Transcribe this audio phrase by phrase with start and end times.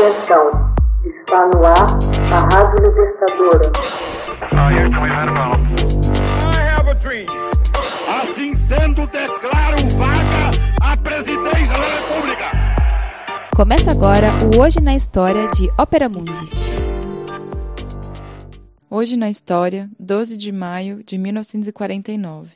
[0.00, 0.74] Atenção,
[1.04, 1.98] está no ar
[2.32, 3.70] a Rádio Libertadora.
[8.08, 10.50] Assim sendo, declaro vaga
[10.80, 12.50] a presidência da República.
[13.54, 16.48] Começa agora o Hoje na História de Ópera Mundi.
[18.88, 22.48] Hoje na História, 12 de maio de 1949.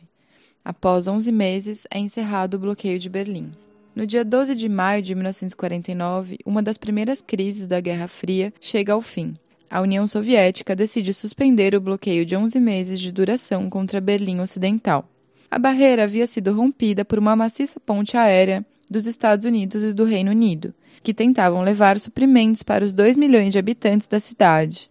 [0.65, 3.53] Após 11 meses, é encerrado o bloqueio de Berlim.
[3.95, 8.93] No dia 12 de maio de 1949, uma das primeiras crises da Guerra Fria chega
[8.93, 9.37] ao fim.
[9.71, 15.09] A União Soviética decide suspender o bloqueio de 11 meses de duração contra Berlim Ocidental.
[15.49, 20.05] A barreira havia sido rompida por uma maciça ponte aérea dos Estados Unidos e do
[20.05, 24.91] Reino Unido, que tentavam levar suprimentos para os 2 milhões de habitantes da cidade.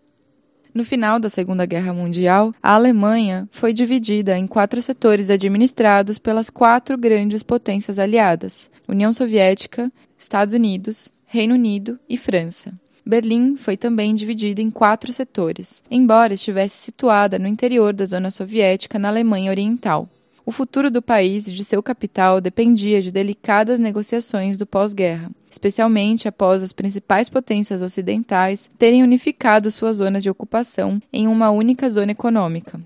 [0.73, 6.49] No final da Segunda Guerra Mundial, a Alemanha foi dividida em quatro setores administrados pelas
[6.49, 12.73] quatro grandes potências aliadas: União Soviética, Estados Unidos, Reino Unido e França.
[13.06, 18.98] Berlim foi também dividida em quatro setores, embora estivesse situada no interior da zona soviética
[18.98, 20.08] na Alemanha Oriental.
[20.45, 26.28] O futuro do país e de seu capital dependia de delicadas negociações do pós-guerra, especialmente
[26.28, 32.12] após as principais potências ocidentais terem unificado suas zonas de ocupação em uma única zona
[32.12, 32.80] econômica.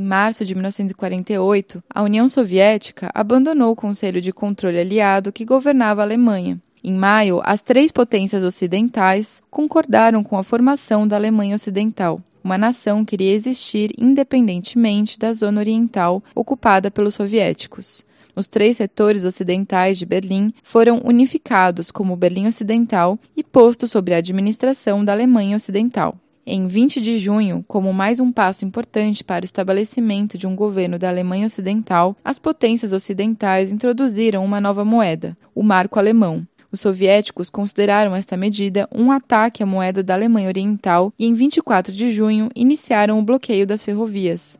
[0.00, 6.00] Em março de 1948, a União Soviética abandonou o Conselho de Controle Aliado que governava
[6.00, 6.58] a Alemanha.
[6.82, 13.04] Em maio, as três potências ocidentais concordaram com a formação da Alemanha Ocidental, uma nação
[13.04, 18.02] queria existir independentemente da zona oriental ocupada pelos soviéticos.
[18.34, 24.16] Os três setores ocidentais de Berlim foram unificados como Berlim Ocidental e postos sob a
[24.16, 26.16] administração da Alemanha Ocidental.
[26.52, 30.98] Em 20 de junho, como mais um passo importante para o estabelecimento de um governo
[30.98, 37.50] da Alemanha Ocidental, as potências ocidentais introduziram uma nova moeda, o marco alemão, os soviéticos
[37.50, 42.48] consideraram esta medida um ataque à moeda da Alemanha Oriental e, em 24 de junho,
[42.52, 44.58] iniciaram o bloqueio das ferrovias,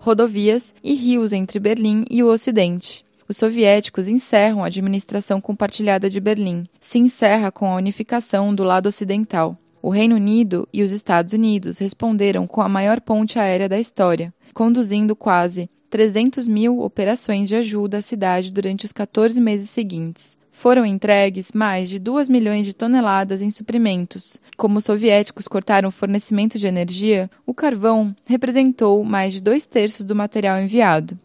[0.00, 3.04] rodovias e rios entre Berlim e o Ocidente.
[3.28, 6.64] Os soviéticos encerram a administração compartilhada de Berlim.
[6.80, 9.56] Se encerra com a unificação do lado ocidental.
[9.80, 14.32] O Reino Unido e os Estados Unidos responderam com a maior ponte aérea da história,
[14.52, 20.84] conduzindo quase 300 mil operações de ajuda à cidade durante os 14 meses seguintes foram
[20.84, 24.40] entregues mais de 2 milhões de toneladas em suprimentos.
[24.56, 30.04] Como os soviéticos cortaram o fornecimento de energia, o carvão representou mais de dois terços
[30.04, 31.16] do material enviado.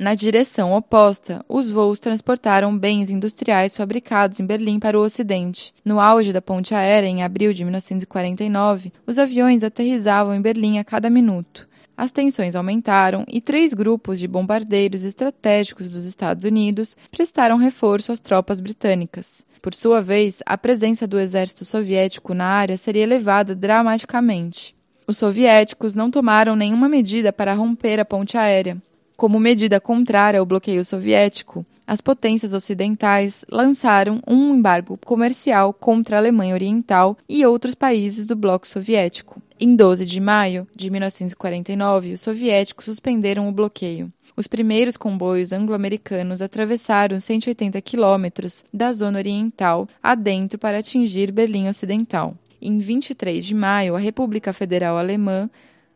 [0.00, 5.74] Na direção oposta, os voos transportaram bens industriais fabricados em Berlim para o Ocidente.
[5.84, 10.84] No auge da ponte aérea, em abril de 1949, os aviões aterrizavam em Berlim a
[10.84, 11.68] cada minuto
[12.00, 18.18] as tensões aumentaram e três grupos de bombardeiros estratégicos dos Estados Unidos prestaram reforço às
[18.18, 19.44] tropas britânicas.
[19.60, 24.74] Por sua vez, a presença do exército soviético na área seria elevada dramaticamente.
[25.06, 28.78] Os soviéticos não tomaram nenhuma medida para romper a ponte aérea.
[29.20, 36.18] Como medida contrária ao bloqueio soviético, as potências ocidentais lançaram um embargo comercial contra a
[36.18, 39.42] Alemanha Oriental e outros países do bloco soviético.
[39.60, 44.10] Em 12 de maio de 1949, os soviéticos suspenderam o bloqueio.
[44.34, 52.34] Os primeiros comboios anglo-americanos atravessaram 180 quilômetros da zona oriental adentro para atingir Berlim Ocidental.
[52.58, 55.50] Em 23 de maio, a República Federal Alemã,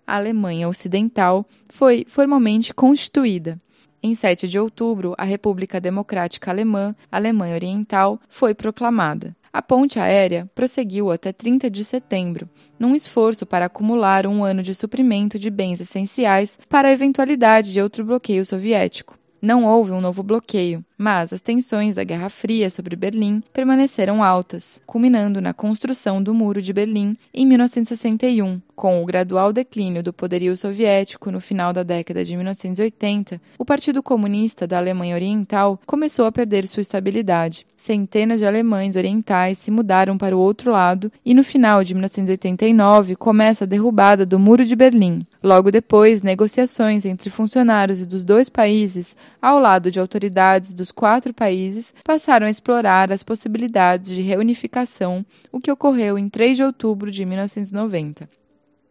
[0.06, 3.60] a Alemanha Ocidental, foi formalmente constituída.
[4.02, 9.34] Em 7 de outubro, a República Democrática Alemã, Alemanha Oriental, foi proclamada.
[9.50, 14.74] A ponte aérea prosseguiu até 30 de setembro, num esforço para acumular um ano de
[14.74, 19.16] suprimento de bens essenciais para a eventualidade de outro bloqueio soviético.
[19.40, 24.80] Não houve um novo bloqueio, mas as tensões da Guerra Fria sobre Berlim permaneceram altas,
[24.86, 28.60] culminando na construção do Muro de Berlim em 1961.
[28.74, 34.02] Com o gradual declínio do poderio soviético no final da década de 1980, o Partido
[34.02, 37.66] Comunista da Alemanha Oriental começou a perder sua estabilidade.
[37.76, 43.14] Centenas de alemães orientais se mudaram para o outro lado e no final de 1989
[43.14, 45.24] começa a derrubada do Muro de Berlim.
[45.42, 51.94] Logo depois, negociações entre funcionários dos dois países, ao lado de autoridades dos quatro países,
[52.02, 57.24] passaram a explorar as possibilidades de reunificação, o que ocorreu em 3 de outubro de
[57.24, 58.28] 1990.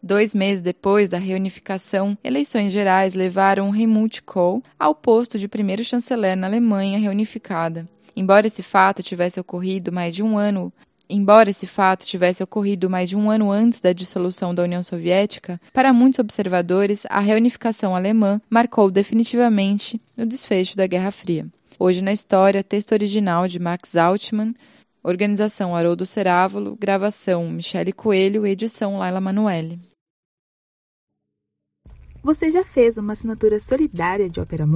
[0.05, 6.35] Dois meses depois da reunificação, eleições gerais levaram Helmut Kohl ao posto de primeiro chanceler
[6.35, 7.87] na Alemanha reunificada.
[8.13, 10.73] Embora esse fato tivesse ocorrido mais de um ano
[11.09, 15.59] Embora esse fato tivesse ocorrido mais de um ano antes da dissolução da União Soviética,
[15.71, 21.45] para muitos observadores, a reunificação alemã marcou definitivamente o desfecho da Guerra Fria.
[21.77, 24.55] Hoje na História, texto original de Max Altman,
[25.03, 29.92] Organização Haroldo Cerávulo, gravação Michele Coelho, edição Laila Manoeli.
[32.23, 34.71] Você já fez uma assinatura solidária de Opera Mundi?